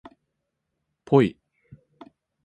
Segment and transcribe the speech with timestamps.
[1.05, 1.37] ぽい